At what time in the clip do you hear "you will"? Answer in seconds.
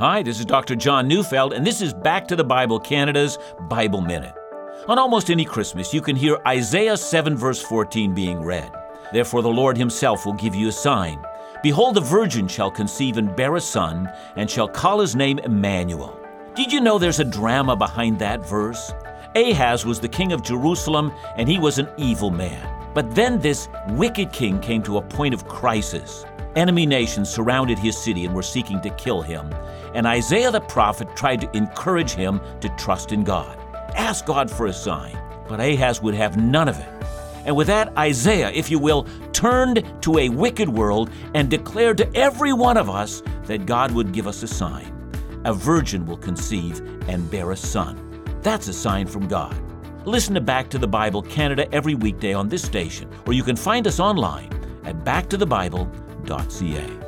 38.70-39.06